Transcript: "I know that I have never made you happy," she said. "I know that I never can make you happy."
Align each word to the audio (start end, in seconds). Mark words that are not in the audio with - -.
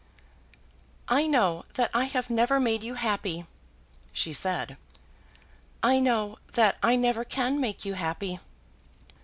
"I 1.09 1.27
know 1.27 1.65
that 1.75 1.91
I 1.93 2.05
have 2.05 2.31
never 2.31 2.59
made 2.59 2.83
you 2.83 2.95
happy," 2.95 3.45
she 4.11 4.33
said. 4.33 4.75
"I 5.83 5.99
know 5.99 6.39
that 6.53 6.79
I 6.81 6.95
never 6.95 7.23
can 7.23 7.59
make 7.61 7.85
you 7.85 7.93
happy." 7.93 8.39